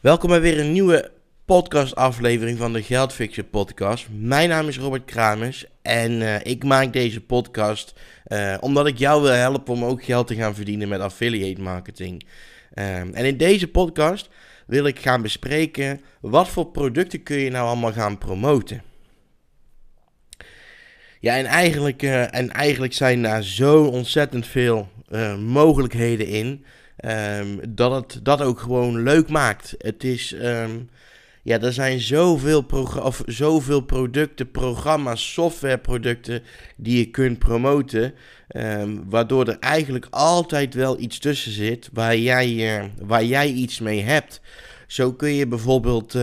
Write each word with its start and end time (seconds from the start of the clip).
Welkom 0.00 0.28
bij 0.28 0.40
weer 0.40 0.60
een 0.60 0.72
nieuwe 0.72 1.10
podcastaflevering 1.44 2.58
van 2.58 2.72
de 2.72 2.82
Geldfixer 2.82 3.44
podcast. 3.44 4.06
Mijn 4.10 4.48
naam 4.48 4.68
is 4.68 4.78
Robert 4.78 5.04
Kramers 5.04 5.64
en 5.82 6.22
eh, 6.22 6.52
ik 6.52 6.64
maak 6.64 6.92
deze 6.92 7.20
podcast 7.20 7.94
uh, 8.26 8.56
omdat 8.60 8.86
ik 8.86 8.98
jou 8.98 9.22
wil 9.22 9.32
helpen 9.32 9.74
om 9.74 9.84
ook 9.84 10.04
geld 10.04 10.26
te 10.26 10.34
gaan 10.34 10.54
verdienen 10.54 10.88
met 10.88 11.00
affiliate 11.00 11.60
marketing. 11.60 12.22
Um, 12.74 13.14
en 13.14 13.24
in 13.24 13.36
deze 13.36 13.68
podcast 13.68 14.28
wil 14.66 14.86
ik 14.86 14.98
gaan 14.98 15.22
bespreken 15.22 16.00
wat 16.20 16.48
voor 16.48 16.66
producten 16.66 17.22
kun 17.22 17.38
je 17.38 17.50
nou 17.50 17.66
allemaal 17.66 17.92
gaan 17.92 18.18
promoten. 18.18 18.82
Ja, 21.18 21.36
en 21.36 21.46
eigenlijk, 21.46 22.02
uh, 22.02 22.34
en 22.34 22.50
eigenlijk 22.50 22.92
zijn 22.92 23.22
daar 23.22 23.42
zo 23.42 23.84
ontzettend 23.84 24.46
veel 24.46 24.88
mogelijkheden 25.38 26.26
in. 26.26 26.64
Um, 27.04 27.60
dat 27.68 27.92
het 27.92 28.20
dat 28.24 28.42
ook 28.42 28.60
gewoon 28.60 29.02
leuk 29.02 29.28
maakt. 29.28 29.74
Het 29.78 30.04
is, 30.04 30.34
um, 30.42 30.88
ja, 31.42 31.60
er 31.60 31.72
zijn 31.72 32.00
zoveel, 32.00 32.66
of 33.02 33.22
zoveel 33.26 33.80
producten, 33.80 34.50
programma's, 34.50 35.32
softwareproducten 35.32 36.42
die 36.76 36.98
je 36.98 37.10
kunt 37.10 37.38
promoten. 37.38 38.14
Um, 38.56 39.04
waardoor 39.08 39.48
er 39.48 39.58
eigenlijk 39.58 40.06
altijd 40.10 40.74
wel 40.74 40.98
iets 40.98 41.18
tussen 41.18 41.52
zit 41.52 41.88
waar 41.92 42.16
jij, 42.16 42.78
uh, 42.80 42.84
waar 42.98 43.24
jij 43.24 43.48
iets 43.48 43.78
mee 43.78 44.02
hebt. 44.02 44.40
Zo 44.86 45.12
kun 45.12 45.34
je 45.34 45.46
bijvoorbeeld 45.46 46.16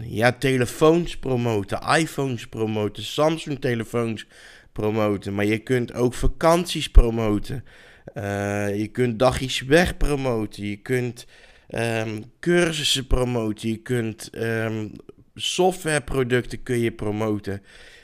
ja, 0.00 0.32
telefoons 0.32 1.16
promoten, 1.16 1.80
iPhones 1.98 2.46
promoten, 2.46 3.02
Samsung 3.02 3.60
telefoons 3.60 4.26
promoten. 4.72 5.34
Maar 5.34 5.44
je 5.44 5.58
kunt 5.58 5.94
ook 5.94 6.14
vakanties 6.14 6.90
promoten. 6.90 7.64
Uh, 8.14 8.78
je 8.78 8.86
kunt 8.86 9.18
dagjes 9.18 9.60
weg 9.60 9.96
promoten. 9.96 10.66
Je 10.66 10.76
kunt 10.76 11.26
um, 11.68 12.24
cursussen 12.40 13.06
promoten. 13.06 13.68
Je 13.68 13.76
kunt 13.76 14.30
um, 14.32 14.92
softwareproducten 15.34 16.62
kun 16.62 16.78
je 16.78 16.92
promoten. 16.92 17.62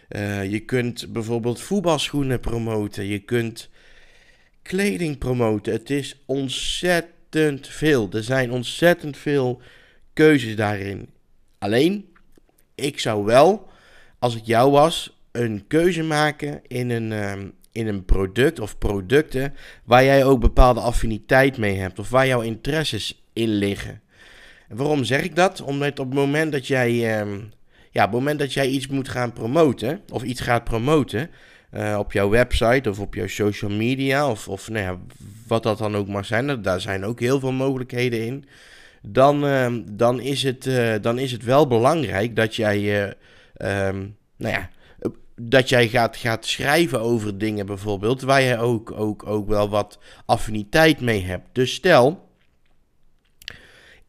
Uh, 0.08 0.50
je 0.50 0.61
kunt 0.61 1.12
bijvoorbeeld 1.12 1.61
voetbalschoenen 1.61 2.41
promoten. 2.41 3.06
Je 3.06 3.19
kunt 3.19 3.69
kleding 4.62 5.19
promoten. 5.19 5.72
Het 5.72 5.91
is 5.91 6.22
ontzettend 6.27 7.69
veel. 7.69 8.08
Er 8.12 8.22
zijn 8.22 8.50
ontzettend 8.50 9.17
veel 9.17 9.61
keuzes 10.12 10.56
daarin. 10.56 11.08
Alleen, 11.58 12.08
ik 12.74 13.00
zou 13.00 13.24
wel, 13.24 13.70
als 14.19 14.36
ik 14.36 14.45
jou 14.45 14.70
was, 14.70 15.19
een 15.33 15.64
keuze 15.67 16.02
maken 16.02 16.61
in 16.67 16.91
een, 16.91 17.12
um, 17.12 17.52
in 17.72 17.86
een 17.86 18.04
product 18.04 18.60
of 18.60 18.78
producten 18.78 19.54
waar 19.84 20.04
jij 20.04 20.24
ook 20.24 20.40
bepaalde 20.40 20.80
affiniteit 20.80 21.56
mee 21.56 21.77
hebt 21.77 21.98
of 21.98 22.10
waar 22.10 22.27
jouw 22.27 22.40
interesses 22.40 23.22
in 23.32 23.48
liggen. 23.48 24.00
En 24.68 24.77
waarom 24.77 25.04
zeg 25.04 25.22
ik 25.22 25.36
dat? 25.36 25.60
Omdat 25.60 25.98
op 25.98 26.06
het 26.06 26.14
moment 26.14 26.52
dat 26.52 26.66
jij, 26.66 27.20
um, 27.20 27.52
ja, 27.90 28.04
op 28.04 28.10
het 28.10 28.18
moment 28.18 28.38
dat 28.38 28.52
jij 28.52 28.68
iets 28.68 28.86
moet 28.86 29.08
gaan 29.08 29.32
promoten 29.32 30.00
of 30.12 30.22
iets 30.22 30.40
gaat 30.40 30.64
promoten 30.64 31.30
uh, 31.72 31.96
op 31.98 32.12
jouw 32.12 32.28
website 32.28 32.90
of 32.90 33.00
op 33.00 33.14
jouw 33.14 33.27
social 33.27 33.70
media 33.70 34.30
of, 34.30 34.48
of 34.48 34.68
nou 34.68 34.84
ja, 34.84 34.98
wat 35.46 35.62
dat 35.62 35.78
dan 35.78 35.96
ook 35.96 36.08
mag 36.08 36.27
zijn, 36.27 36.62
daar 36.62 36.80
zijn 36.80 37.05
ook 37.05 37.20
heel 37.20 37.40
veel 37.40 37.52
mogelijkheden 37.52 38.27
in. 38.27 38.44
Dan, 39.02 39.44
uh, 39.44 39.74
dan, 39.90 40.20
is, 40.20 40.42
het, 40.42 40.66
uh, 40.66 40.94
dan 41.00 41.18
is 41.18 41.32
het 41.32 41.44
wel 41.44 41.66
belangrijk 41.66 42.36
dat 42.36 42.56
jij, 42.56 43.06
um, 43.06 44.16
nou 44.36 44.55
ja, 44.55 44.70
dat 45.48 45.69
jij 45.69 45.88
gaat, 45.88 46.16
gaat 46.16 46.46
schrijven 46.46 47.00
over 47.00 47.38
dingen 47.38 47.66
bijvoorbeeld, 47.66 48.22
waar 48.22 48.42
je 48.42 48.58
ook, 48.58 48.92
ook, 48.92 49.27
ook 49.27 49.48
wel 49.48 49.69
wat 49.69 49.98
affiniteit 50.27 51.00
mee 51.00 51.22
hebt. 51.22 51.48
Dus 51.52 51.74
stel, 51.74 52.28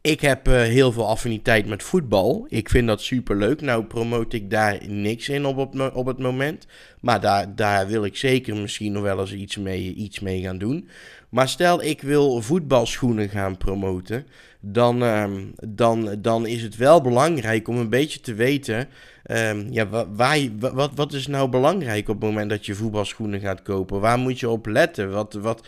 ik 0.00 0.20
heb 0.20 0.48
uh, 0.48 0.54
heel 0.54 0.92
veel 0.92 1.08
affiniteit 1.08 1.66
met 1.66 1.82
voetbal. 1.82 2.46
Ik 2.48 2.68
vind 2.68 2.86
dat 2.86 3.00
super 3.00 3.36
leuk. 3.36 3.60
Nou 3.60 3.84
promote 3.84 4.36
ik 4.36 4.50
daar 4.50 4.78
niks 4.86 5.28
in 5.28 5.44
op, 5.46 5.74
op, 5.94 6.06
het 6.06 6.18
moment. 6.18 6.66
Maar 7.00 7.20
daar, 7.20 7.54
daar 7.54 7.86
wil 7.86 8.04
ik 8.04 8.16
zeker 8.16 8.56
misschien 8.56 8.92
nog 8.92 9.02
wel 9.02 9.20
eens 9.20 9.32
iets 9.34 9.56
mee, 9.56 9.94
iets 9.94 10.20
mee 10.20 10.42
gaan 10.42 10.58
doen. 10.58 10.88
Maar 11.28 11.48
stel 11.48 11.82
ik 11.82 12.02
wil 12.02 12.42
voetbalschoenen 12.42 13.28
gaan 13.28 13.56
promoten. 13.56 14.26
Dan, 14.60 15.02
um, 15.02 15.52
dan, 15.68 16.16
dan 16.18 16.46
is 16.46 16.62
het 16.62 16.76
wel 16.76 17.00
belangrijk 17.00 17.68
om 17.68 17.76
een 17.76 17.90
beetje 17.90 18.20
te 18.20 18.34
weten 18.34 18.88
Um, 19.32 19.66
ja, 19.70 19.88
waar, 20.14 20.38
wat, 20.58 20.90
wat 20.94 21.12
is 21.12 21.26
nou 21.26 21.48
belangrijk 21.48 22.08
op 22.08 22.20
het 22.20 22.30
moment 22.30 22.50
dat 22.50 22.66
je 22.66 22.74
voetbalschoenen 22.74 23.40
gaat 23.40 23.62
kopen? 23.62 24.00
Waar 24.00 24.18
moet 24.18 24.40
je 24.40 24.48
op 24.48 24.66
letten? 24.66 25.10
Wat, 25.10 25.32
wat, 25.32 25.66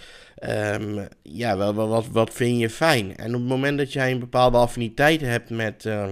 um, 0.74 1.08
ja, 1.22 1.56
wat, 1.56 1.74
wat, 1.74 2.06
wat 2.12 2.32
vind 2.32 2.60
je 2.60 2.70
fijn? 2.70 3.16
En 3.16 3.34
op 3.34 3.40
het 3.40 3.48
moment 3.48 3.78
dat 3.78 3.92
jij 3.92 4.10
een 4.10 4.18
bepaalde 4.18 4.56
affiniteit 4.56 5.20
hebt 5.20 5.50
met, 5.50 5.84
uh, 5.84 6.04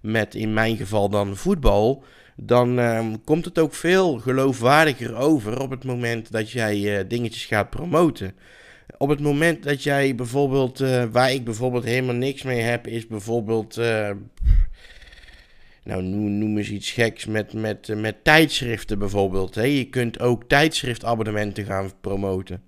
met 0.00 0.34
in 0.34 0.54
mijn 0.54 0.76
geval 0.76 1.08
dan 1.08 1.36
voetbal, 1.36 2.04
dan 2.36 2.80
komt 3.24 3.44
het 3.44 3.58
ook 3.58 3.74
veel 3.74 4.18
geloofwaardiger 4.18 5.16
over 5.16 5.60
op 5.60 5.70
het 5.70 5.84
moment 5.84 6.32
dat 6.32 6.50
jij 6.50 6.98
uh, 6.98 7.04
dingetjes 7.08 7.44
gaat 7.44 7.70
promoten. 7.70 8.32
Op 8.98 9.08
het 9.08 9.20
moment 9.20 9.62
dat 9.62 9.82
jij 9.82 10.14
bijvoorbeeld, 10.14 10.80
uh, 10.80 11.04
waar 11.12 11.32
ik 11.32 11.44
bijvoorbeeld 11.44 11.84
helemaal 11.84 12.14
niks 12.14 12.42
mee 12.42 12.60
heb, 12.60 12.86
is 12.86 13.06
bijvoorbeeld 13.06 13.80
nou, 15.86 16.02
noem 16.02 16.58
eens 16.58 16.70
iets 16.70 16.90
geks 16.90 17.24
met, 17.24 17.52
met, 17.52 17.88
met 17.96 18.24
tijdschriften 18.24 18.98
bijvoorbeeld. 18.98 19.54
Hè. 19.54 19.62
Je 19.62 19.84
kunt 19.84 20.20
ook 20.20 20.44
tijdschriftabonnementen 20.48 21.64
gaan 21.64 21.90
promoten. 22.00 22.62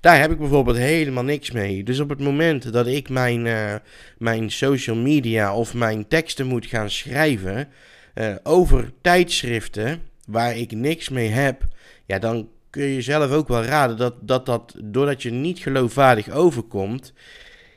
Daar 0.00 0.20
heb 0.20 0.30
ik 0.30 0.38
bijvoorbeeld 0.38 0.76
helemaal 0.76 1.24
niks 1.24 1.50
mee. 1.50 1.84
Dus 1.84 2.00
op 2.00 2.08
het 2.08 2.20
moment 2.20 2.72
dat 2.72 2.86
ik 2.86 3.08
mijn, 3.08 3.46
uh, 3.46 3.74
mijn 4.18 4.50
social 4.50 4.96
media 4.96 5.54
of 5.54 5.74
mijn 5.74 6.08
teksten 6.08 6.46
moet 6.46 6.66
gaan 6.66 6.90
schrijven 6.90 7.68
uh, 8.14 8.34
over 8.42 8.92
tijdschriften 9.00 10.00
waar 10.26 10.56
ik 10.56 10.72
niks 10.72 11.08
mee 11.08 11.28
heb, 11.28 11.64
ja, 12.06 12.18
dan 12.18 12.48
kun 12.70 12.84
je 12.84 13.02
zelf 13.02 13.30
ook 13.30 13.48
wel 13.48 13.62
raden 13.62 13.96
dat 13.96 14.14
dat, 14.20 14.46
dat 14.46 14.74
doordat 14.84 15.22
je 15.22 15.30
niet 15.30 15.58
geloofwaardig 15.58 16.30
overkomt, 16.30 17.12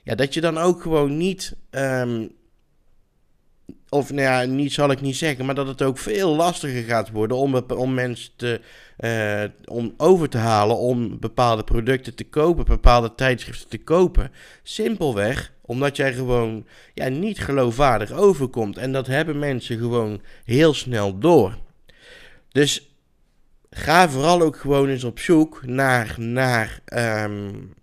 ja, 0.03 0.15
dat 0.15 0.33
je 0.33 0.41
dan 0.41 0.57
ook 0.57 0.81
gewoon 0.81 1.17
niet 1.17 1.55
um, 1.71 2.31
of 3.93 4.11
nou 4.11 4.21
ja, 4.21 4.43
niet 4.43 4.73
zal 4.73 4.91
ik 4.91 5.01
niet 5.01 5.15
zeggen, 5.15 5.45
maar 5.45 5.55
dat 5.55 5.67
het 5.67 5.81
ook 5.81 5.97
veel 5.97 6.35
lastiger 6.35 6.83
gaat 6.83 7.11
worden 7.11 7.37
om, 7.37 7.55
om 7.55 7.93
mensen 7.93 8.31
te, 8.35 8.61
uh, 8.99 9.75
om 9.75 9.93
over 9.97 10.29
te 10.29 10.37
halen 10.37 10.77
om 10.77 11.19
bepaalde 11.19 11.63
producten 11.63 12.15
te 12.15 12.23
kopen, 12.23 12.65
bepaalde 12.65 13.15
tijdschriften 13.15 13.69
te 13.69 13.77
kopen. 13.77 14.31
Simpelweg 14.63 15.53
omdat 15.65 15.95
jij 15.95 16.13
gewoon 16.13 16.65
ja, 16.93 17.07
niet 17.07 17.39
geloofwaardig 17.39 18.11
overkomt. 18.11 18.77
En 18.77 18.91
dat 18.91 19.07
hebben 19.07 19.39
mensen 19.39 19.77
gewoon 19.77 20.21
heel 20.43 20.73
snel 20.73 21.19
door. 21.19 21.57
Dus 22.51 22.95
ga 23.69 24.09
vooral 24.09 24.41
ook 24.41 24.57
gewoon 24.57 24.89
eens 24.89 25.03
op 25.03 25.19
zoek 25.19 25.65
naar, 25.65 26.15
naar 26.17 26.79
um, 27.25 27.73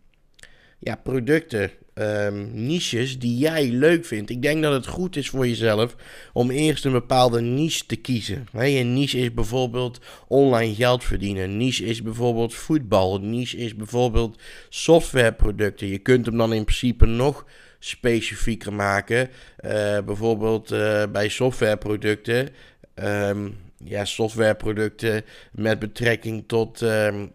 ja, 0.78 0.94
producten 0.94 1.70
um, 2.00 2.50
niches 2.52 3.18
die 3.18 3.38
jij 3.38 3.68
leuk 3.68 4.04
vindt. 4.04 4.30
Ik 4.30 4.42
denk 4.42 4.62
dat 4.62 4.72
het 4.72 4.86
goed 4.86 5.16
is 5.16 5.28
voor 5.28 5.46
jezelf 5.46 5.96
om 6.32 6.50
eerst 6.50 6.84
een 6.84 6.92
bepaalde 6.92 7.40
niche 7.40 7.86
te 7.86 7.96
kiezen. 7.96 8.46
een 8.52 8.92
niche 8.92 9.18
is 9.18 9.34
bijvoorbeeld 9.34 10.00
online 10.28 10.74
geld 10.74 11.04
verdienen. 11.04 11.56
Niche 11.56 11.84
is 11.84 12.02
bijvoorbeeld 12.02 12.54
voetbal. 12.54 13.20
Niche 13.20 13.56
is 13.56 13.74
bijvoorbeeld 13.74 14.40
softwareproducten. 14.68 15.86
Je 15.86 15.98
kunt 15.98 16.26
hem 16.26 16.36
dan 16.36 16.52
in 16.52 16.64
principe 16.64 17.06
nog 17.06 17.46
specifieker 17.78 18.72
maken. 18.72 19.28
Uh, 19.64 19.98
bijvoorbeeld 20.00 20.72
uh, 20.72 21.02
bij 21.12 21.28
softwareproducten. 21.28 22.48
Um, 22.94 23.56
ja, 23.84 24.04
softwareproducten 24.04 25.24
met 25.52 25.78
betrekking 25.78 26.44
tot 26.46 26.80
um, 26.80 27.32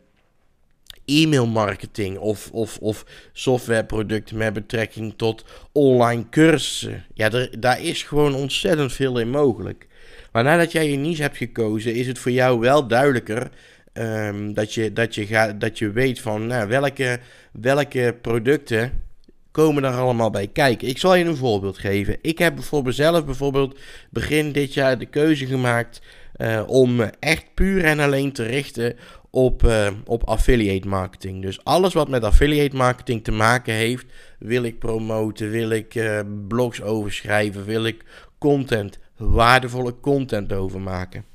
e-mail 1.06 1.48
marketing 1.48 2.18
of, 2.18 2.50
of, 2.52 2.78
of 2.78 3.06
softwareproducten 3.34 4.38
met 4.38 4.54
betrekking 4.54 5.13
tot 5.18 5.46
online 5.72 6.30
cursussen. 6.30 7.06
Ja, 7.13 7.31
er, 7.31 7.60
daar 7.60 7.81
is 7.81 8.04
gewoon 8.04 8.36
ontzettend 8.36 8.94
veel 8.94 9.19
in 9.19 9.30
mogelijk. 9.30 9.88
Maar 10.31 10.44
nadat 10.44 10.72
jij 10.72 10.90
je 10.90 10.98
niche 10.98 11.22
hebt 11.22 11.38
gekozen, 11.38 11.94
is 11.94 12.07
het 12.07 12.19
voor 12.19 12.31
jou 12.31 12.60
wel 12.60 12.88
duidelijker 12.88 13.50
um, 13.94 14.54
dat, 14.54 14.74
je, 14.74 14.94
dat, 14.94 15.16
je 15.16 15.25
gaat, 15.25 15.62
dat 15.62 15.78
je 15.78 15.92
weet 15.92 16.19
van 16.19 16.48
nou, 16.48 16.68
welke, 16.68 17.19
welke 17.52 18.16
producten 18.22 19.04
komen 19.52 19.84
er 19.84 19.94
allemaal 19.94 20.30
bij 20.30 20.48
kijken. 20.48 20.88
Ik 20.88 20.98
zal 20.98 21.16
je 21.16 21.25
een 21.25 21.36
voorbeeld 21.36 21.78
geven. 21.78 22.18
Ik 22.22 22.38
heb 22.38 22.56
bijvoorbeeld 22.56 22.96
zelf 22.96 23.25
bijvoorbeeld 23.25 23.80
begin 24.10 24.52
dit 24.52 24.74
jaar 24.74 24.98
de 24.98 25.06
keuze 25.06 25.46
gemaakt 25.46 26.02
uh, 26.37 26.63
om 26.67 26.99
echt 27.19 27.45
puur 27.53 27.83
en 27.83 27.99
alleen 27.99 28.31
te 28.31 28.43
richten 28.43 28.95
op, 29.29 29.63
uh, 29.63 29.87
op 30.05 30.23
affiliate 30.23 30.87
marketing. 30.87 31.41
Dus 31.41 31.63
alles 31.63 31.93
wat 31.93 32.09
met 32.09 32.23
affiliate 32.23 32.75
marketing 32.75 33.23
te 33.23 33.31
maken 33.31 33.73
heeft, 33.73 34.05
wil 34.39 34.63
ik 34.63 34.79
promoten, 34.79 35.49
wil 35.49 35.69
ik 35.69 35.95
uh, 35.95 36.19
blogs 36.47 36.81
overschrijven, 36.81 37.65
wil 37.65 37.85
ik 37.85 38.03
content, 38.37 38.99
waardevolle 39.17 39.99
content 39.99 40.53
over 40.53 40.81
maken. 40.81 41.25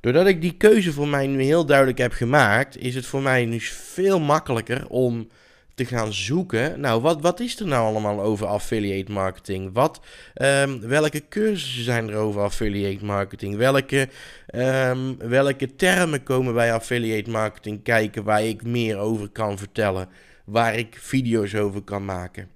Doordat 0.00 0.26
ik 0.26 0.40
die 0.40 0.56
keuze 0.56 0.92
voor 0.92 1.08
mij 1.08 1.26
nu 1.26 1.42
heel 1.42 1.66
duidelijk 1.66 1.98
heb 1.98 2.12
gemaakt, 2.12 2.78
is 2.78 2.94
het 2.94 3.06
voor 3.06 3.22
mij 3.22 3.44
nu 3.44 3.60
veel 3.60 4.20
makkelijker 4.20 4.88
om 4.88 5.28
te 5.74 5.84
gaan 5.84 6.12
zoeken. 6.12 6.80
Nou, 6.80 7.00
wat, 7.00 7.20
wat 7.20 7.40
is 7.40 7.60
er 7.60 7.66
nou 7.66 7.86
allemaal 7.86 8.20
over 8.20 8.46
affiliate 8.46 9.12
marketing? 9.12 9.70
Wat, 9.72 10.00
ehm, 10.34 10.78
welke 10.80 11.28
cursussen 11.28 11.84
zijn 11.84 12.08
er 12.08 12.16
over 12.16 12.42
affiliate 12.42 13.04
marketing? 13.04 13.56
Welke, 13.56 14.08
ehm, 14.46 15.16
welke 15.18 15.76
termen 15.76 16.22
komen 16.22 16.54
bij 16.54 16.72
affiliate 16.72 17.30
marketing 17.30 17.82
kijken 17.82 18.24
waar 18.24 18.44
ik 18.44 18.64
meer 18.64 18.98
over 18.98 19.28
kan 19.28 19.58
vertellen? 19.58 20.08
Waar 20.44 20.74
ik 20.74 20.96
video's 21.00 21.54
over 21.54 21.82
kan 21.82 22.04
maken? 22.04 22.48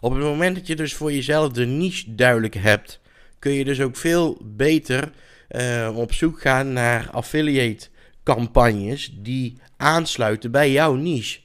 Op 0.00 0.12
het 0.12 0.22
moment 0.22 0.56
dat 0.56 0.66
je 0.66 0.76
dus 0.76 0.94
voor 0.94 1.12
jezelf 1.12 1.52
de 1.52 1.66
niche 1.66 2.14
duidelijk 2.14 2.54
hebt, 2.54 3.00
kun 3.38 3.52
je 3.52 3.64
dus 3.64 3.80
ook 3.80 3.96
veel 3.96 4.40
beter 4.44 5.12
uh, 5.50 5.92
op 5.96 6.12
zoek 6.12 6.40
gaan 6.40 6.72
naar 6.72 7.10
affiliate 7.10 7.88
campagnes 8.22 9.12
die 9.18 9.58
aansluiten 9.76 10.50
bij 10.50 10.70
jouw 10.70 10.94
niche. 10.94 11.40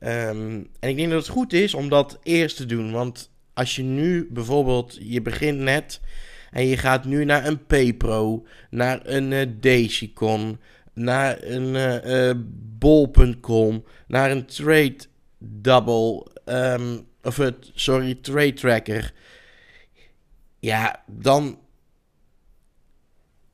Um, 0.00 0.68
en 0.80 0.88
ik 0.88 0.96
denk 0.96 1.10
dat 1.10 1.20
het 1.20 1.28
goed 1.28 1.52
is 1.52 1.74
om 1.74 1.88
dat 1.88 2.18
eerst 2.22 2.56
te 2.56 2.66
doen. 2.66 2.92
Want 2.92 3.30
als 3.54 3.76
je 3.76 3.82
nu 3.82 4.28
bijvoorbeeld, 4.30 4.98
je 5.00 5.22
begint 5.22 5.58
net 5.58 6.00
en 6.50 6.66
je 6.66 6.76
gaat 6.76 7.04
nu 7.04 7.24
naar 7.24 7.46
een 7.46 7.66
PayPro, 7.66 8.46
naar 8.70 9.00
een 9.02 9.32
uh, 9.32 10.50
naar 10.94 11.42
een 11.42 11.74
uh, 11.74 12.28
uh, 12.28 12.34
Bol.com, 12.78 13.84
naar 14.06 14.30
een 14.30 14.46
Trade 14.46 14.98
Double, 15.38 16.26
um, 16.44 17.06
of 17.22 17.36
het, 17.36 17.70
sorry, 17.74 18.14
Trade 18.14 18.52
Tracker. 18.52 19.12
Ja, 20.58 21.02
dan, 21.06 21.58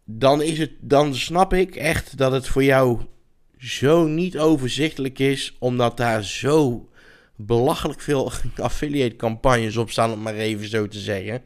dan 0.04 0.42
is 0.42 0.58
het, 0.58 0.72
dan 0.80 1.14
snap 1.14 1.52
ik 1.52 1.76
echt 1.76 2.16
dat 2.16 2.32
het 2.32 2.48
voor 2.48 2.64
jou 2.64 3.00
zo 3.64 4.06
niet 4.06 4.38
overzichtelijk 4.38 5.18
is, 5.18 5.56
omdat 5.58 5.96
daar 5.96 6.24
zo 6.24 6.88
belachelijk 7.36 8.00
veel 8.00 8.32
affiliate 8.56 9.16
campagnes 9.16 9.76
op 9.76 9.90
staan, 9.90 10.12
om 10.12 10.22
maar 10.22 10.34
even 10.34 10.68
zo 10.68 10.88
te 10.88 10.98
zeggen. 10.98 11.42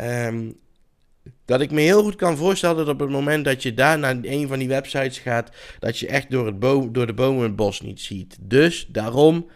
Um, 0.00 0.60
dat 1.44 1.60
ik 1.60 1.70
me 1.70 1.80
heel 1.80 2.02
goed 2.02 2.16
kan 2.16 2.36
voorstellen 2.36 2.76
dat 2.76 2.88
op 2.88 3.00
het 3.00 3.10
moment 3.10 3.44
dat 3.44 3.62
je 3.62 3.74
daar 3.74 3.98
naar 3.98 4.16
een 4.22 4.48
van 4.48 4.58
die 4.58 4.68
websites 4.68 5.18
gaat, 5.18 5.50
dat 5.78 5.98
je 5.98 6.06
echt 6.06 6.30
door, 6.30 6.46
het 6.46 6.58
boom, 6.58 6.92
door 6.92 7.06
de 7.06 7.14
bomen 7.14 7.42
het 7.42 7.56
bos 7.56 7.80
niet 7.80 8.00
ziet. 8.00 8.36
Dus 8.40 8.86
daarom, 8.88 9.48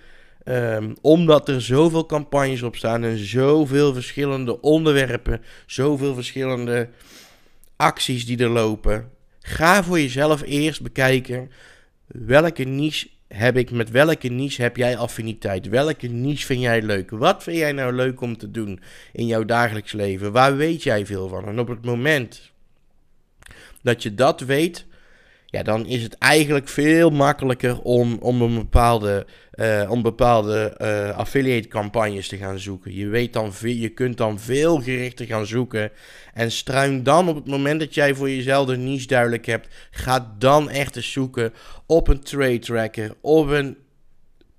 um, 0.44 0.94
omdat 1.00 1.48
er 1.48 1.62
zoveel 1.62 2.06
campagnes 2.06 2.62
op 2.62 2.76
staan 2.76 3.04
en 3.04 3.18
zoveel 3.18 3.94
verschillende 3.94 4.60
onderwerpen, 4.60 5.42
zoveel 5.66 6.14
verschillende 6.14 6.88
acties 7.76 8.26
die 8.26 8.38
er 8.38 8.48
lopen, 8.48 9.10
ga 9.40 9.84
voor 9.84 10.00
jezelf 10.00 10.42
eerst 10.42 10.82
bekijken 10.82 11.50
welke 12.06 12.64
niche 12.64 13.08
heb 13.28 13.56
ik, 13.56 13.70
met 13.70 13.90
welke 13.90 14.28
niche 14.28 14.62
heb 14.62 14.76
jij 14.76 14.96
affiniteit? 14.96 15.68
Welke 15.68 16.06
niche 16.06 16.46
vind 16.46 16.60
jij 16.60 16.82
leuk? 16.82 17.10
Wat 17.10 17.42
vind 17.42 17.56
jij 17.56 17.72
nou 17.72 17.92
leuk 17.92 18.20
om 18.20 18.36
te 18.36 18.50
doen 18.50 18.80
in 19.12 19.26
jouw 19.26 19.44
dagelijks 19.44 19.92
leven? 19.92 20.32
Waar 20.32 20.56
weet 20.56 20.82
jij 20.82 21.06
veel 21.06 21.28
van? 21.28 21.46
En 21.46 21.58
op 21.58 21.68
het 21.68 21.84
moment 21.84 22.52
dat 23.82 24.02
je 24.02 24.14
dat 24.14 24.40
weet, 24.40 24.86
ja, 25.46 25.62
dan 25.62 25.86
is 25.86 26.02
het 26.02 26.18
eigenlijk 26.18 26.68
veel 26.68 27.10
makkelijker 27.10 27.80
om, 27.80 28.16
om 28.20 28.42
een 28.42 28.54
bepaalde, 28.54 29.26
uh, 29.54 29.90
om 29.90 30.02
bepaalde 30.02 30.74
uh, 30.82 31.16
affiliate 31.16 31.68
campagnes 31.68 32.28
te 32.28 32.36
gaan 32.36 32.58
zoeken. 32.58 32.94
Je, 32.94 33.06
weet 33.06 33.32
dan 33.32 33.52
je 33.60 33.88
kunt 33.88 34.16
dan 34.16 34.40
veel 34.40 34.80
gerichter 34.80 35.26
gaan 35.26 35.46
zoeken. 35.46 35.90
En 36.34 36.50
struin 36.50 37.02
dan 37.02 37.28
op 37.28 37.34
het 37.34 37.46
moment 37.46 37.80
dat 37.80 37.94
jij 37.94 38.14
voor 38.14 38.30
jezelf 38.30 38.66
de 38.66 38.76
niche 38.76 39.06
duidelijk 39.06 39.46
hebt, 39.46 39.68
ga 39.90 40.34
dan 40.38 40.70
echt 40.70 40.96
eens 40.96 41.12
zoeken 41.12 41.52
op 41.86 42.08
een 42.08 42.20
trade 42.20 42.58
tracker, 42.58 43.14
op 43.20 43.48
een 43.48 43.76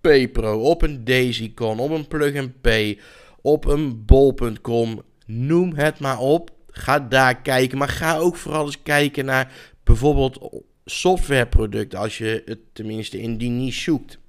PayPro, 0.02 0.62
op 0.62 0.82
een 0.82 1.04
Daisycon, 1.04 1.80
op 1.80 1.92
een 1.92 2.08
Plug 2.08 2.62
Pay, 2.62 3.00
op 3.42 3.66
een 3.66 4.06
bol.com. 4.06 5.02
Noem 5.26 5.74
het 5.76 6.00
maar 6.00 6.20
op. 6.20 6.50
Ga 6.68 7.00
daar 7.00 7.42
kijken, 7.42 7.78
maar 7.78 7.90
ga 7.90 8.18
ook 8.18 8.36
vooral 8.36 8.66
eens 8.66 8.82
kijken 8.84 9.26
naar 9.26 9.52
bijvoorbeeld 9.84 10.64
softwareproducten, 10.90 12.00
als 12.00 12.18
je 12.18 12.42
het 12.46 12.60
tenminste 12.74 13.22
in 13.22 13.38
die 13.38 13.50
niche 13.50 13.82
zoekt. 13.82 14.20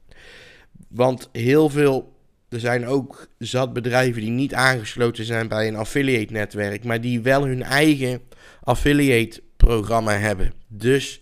Want 0.89 1.29
heel 1.33 1.69
veel, 1.69 2.17
er 2.49 2.61
zijn 2.61 2.87
ook 2.87 3.29
zat 3.39 3.73
bedrijven 3.73 4.21
die 4.21 4.31
niet 4.31 4.55
aangesloten 4.55 5.25
zijn 5.25 5.49
bij 5.49 5.69
een 5.69 5.77
affiliate 5.77 6.33
netwerk, 6.33 6.85
maar 6.85 7.01
die 7.01 7.21
wel 7.21 7.47
hun 7.47 7.63
eigen 7.63 8.21
affiliate 8.63 9.43
programma 9.57 10.19
hebben. 10.19 10.53
Dus 10.69 11.21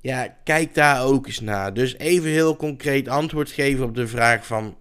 ja, 0.00 0.36
kijk 0.44 0.74
daar 0.74 1.04
ook 1.04 1.26
eens 1.26 1.40
naar. 1.40 1.74
Dus 1.74 1.96
even 1.96 2.30
heel 2.30 2.56
concreet 2.56 3.08
antwoord 3.08 3.50
geven 3.50 3.84
op 3.84 3.94
de 3.94 4.06
vraag 4.06 4.46
van 4.46 4.76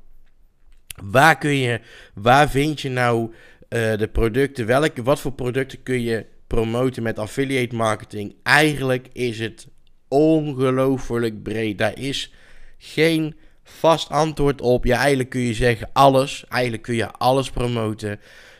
waar 1.04 1.38
kun 1.38 1.56
je, 1.56 1.80
waar 2.14 2.50
vind 2.50 2.82
je 2.82 2.90
nou 2.90 3.32
uh, 3.70 3.98
de 3.98 4.10
producten, 4.12 4.66
welke, 4.66 5.04
wat 5.04 5.20
voor 5.20 5.34
producten 5.34 5.84
kun 5.84 6.02
je 6.02 6.26
promoten 6.52 7.04
met 7.04 7.20
affiliate 7.20 7.76
marketing. 7.76 8.36
Eigenlijk 8.44 9.08
is 9.14 9.40
het 9.40 9.68
ongelooflijk 10.08 11.44
breed. 11.44 11.78
Daar 11.78 12.00
is 12.00 12.34
geen 12.78 13.36
vast 13.64 14.10
antwoord 14.10 14.62
op. 14.62 14.86
Ja, 14.86 14.98
eigenlijk 14.98 15.30
kun 15.30 15.42
je 15.42 15.54
zeggen 15.54 15.90
alles. 15.94 16.46
Eigenlijk 16.48 16.84
kun 16.84 16.96
je 16.96 17.12
alles 17.12 17.50
promoten. 17.50 18.20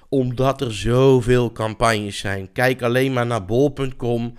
Omdat 0.10 0.62
er 0.62 0.74
zoveel 0.74 1.52
campagnes 1.52 2.18
zijn. 2.18 2.52
Kijk 2.52 2.82
alleen 2.82 3.14
maar 3.14 3.26
naar 3.26 3.46
bol.com. 3.46 4.34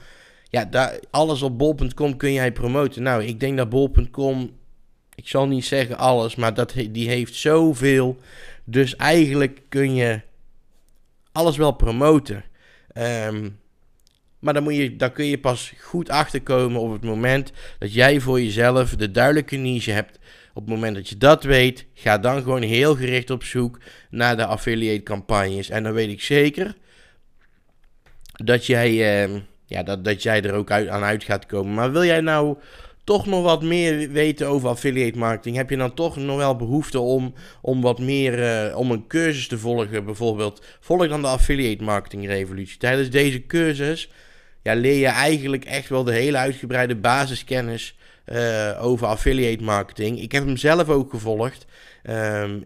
Ja, 0.49 0.65
daar, 0.65 0.99
alles 1.11 1.43
op 1.43 1.59
bol.com 1.59 2.17
kun 2.17 2.33
jij 2.33 2.53
promoten. 2.53 3.03
Nou, 3.03 3.25
ik 3.25 3.41
denk 3.41 3.57
dat 3.57 3.69
bol.com. 3.69 4.51
Ik 5.15 5.29
zal 5.29 5.47
niet 5.47 5.65
zeggen 5.65 5.99
alles, 5.99 6.35
maar 6.35 6.55
dat, 6.55 6.75
die 6.91 7.09
heeft 7.09 7.35
zoveel. 7.35 8.17
Dus 8.65 8.97
eigenlijk 8.97 9.61
kun 9.69 9.95
je 9.95 10.21
alles 11.33 11.57
wel 11.57 11.73
promoten. 11.73 12.45
Um, 12.99 13.61
maar 14.39 14.55
dan, 14.55 14.63
moet 14.63 14.77
je, 14.77 14.97
dan 14.97 15.13
kun 15.13 15.25
je 15.25 15.39
pas 15.39 15.73
goed 15.81 16.09
achterkomen 16.09 16.81
op 16.81 16.93
het 16.93 17.05
moment 17.05 17.53
dat 17.79 17.95
jij 17.95 18.21
voor 18.21 18.41
jezelf 18.41 18.97
de 18.97 19.11
duidelijke 19.11 19.57
niche 19.57 19.91
hebt. 19.91 20.19
Op 20.55 20.63
het 20.63 20.75
moment 20.75 20.95
dat 20.95 21.09
je 21.09 21.17
dat 21.17 21.45
weet, 21.45 21.87
ga 21.95 22.19
dan 22.19 22.43
gewoon 22.43 22.63
heel 22.63 22.95
gericht 22.97 23.31
op 23.31 23.45
zoek 23.45 23.79
naar 24.11 24.37
de 24.37 24.47
affiliate 24.47 25.03
campagnes. 25.03 25.71
En 25.71 25.83
dan 25.83 25.93
weet 25.93 26.11
ik 26.11 26.23
zeker 26.23 26.75
dat 28.33 28.67
jij, 28.67 29.27
uh, 29.29 29.41
ja, 29.67 29.83
dat, 29.83 30.05
dat 30.05 30.23
jij 30.23 30.43
er 30.43 30.55
ook 30.55 30.71
uit, 30.71 30.89
aan 30.89 31.03
uit 31.03 31.25
gaat 31.25 31.47
komen. 31.47 31.75
Maar 31.75 31.93
wil 31.93 32.05
jij 32.05 32.21
nou 32.21 32.59
toch 33.05 33.27
nog 33.27 33.43
wat 33.43 33.63
meer 33.63 34.11
weten 34.11 34.49
over 34.49 34.69
affiliate 34.69 35.19
marketing? 35.19 35.57
Heb 35.57 35.71
je 35.71 35.77
dan 35.77 35.95
toch 35.95 36.17
nog 36.17 36.37
wel 36.37 36.57
behoefte 36.57 37.01
om, 37.01 37.35
om 37.61 37.81
wat 37.81 37.99
meer, 37.99 38.39
uh, 38.69 38.77
om 38.77 38.91
een 38.91 39.07
cursus 39.07 39.49
te 39.49 39.59
volgen 39.59 40.05
bijvoorbeeld? 40.05 40.65
Volg 40.81 41.09
dan 41.09 41.23
de 41.23 41.29
affiliate 41.29 41.85
marketing 41.85 42.27
revolutie. 42.27 42.79
Tijdens 42.79 43.11
deze 43.11 43.47
cursus 43.47 44.11
ja, 44.63 44.75
leer 44.75 44.99
je 44.99 45.07
eigenlijk 45.07 45.65
echt 45.65 45.89
wel 45.89 46.05
de 46.05 46.13
hele 46.13 46.37
uitgebreide 46.37 46.97
basiskennis 46.97 47.97
uh, 48.27 48.85
over 48.85 49.07
affiliate 49.07 49.65
marketing. 49.65 50.21
Ik 50.21 50.33
heb 50.33 50.45
hem 50.45 50.57
zelf 50.57 50.89
ook 50.89 51.11
gevolgd. 51.11 51.67
Um, 52.11 52.65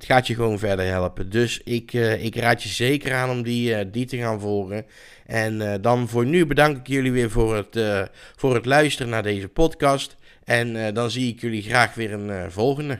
het 0.00 0.08
gaat 0.08 0.26
je 0.26 0.34
gewoon 0.34 0.58
verder 0.58 0.86
helpen. 0.86 1.30
Dus 1.30 1.60
ik, 1.64 1.92
uh, 1.92 2.24
ik 2.24 2.36
raad 2.36 2.62
je 2.62 2.68
zeker 2.68 3.14
aan 3.14 3.30
om 3.30 3.42
die, 3.42 3.70
uh, 3.70 3.80
die 3.92 4.06
te 4.06 4.16
gaan 4.16 4.40
volgen. 4.40 4.86
En 5.26 5.60
uh, 5.60 5.74
dan 5.80 6.08
voor 6.08 6.26
nu 6.26 6.46
bedank 6.46 6.76
ik 6.76 6.86
jullie 6.86 7.12
weer 7.12 7.30
voor 7.30 7.56
het, 7.56 8.08
voor 8.36 8.54
het 8.54 8.66
luisteren 8.66 9.10
naar 9.10 9.22
deze 9.22 9.48
podcast. 9.48 10.16
En 10.44 10.94
dan 10.94 11.10
zie 11.10 11.32
ik 11.32 11.40
jullie 11.40 11.62
graag 11.62 11.94
weer 11.94 12.12
een 12.12 12.50
volgende. 12.50 12.98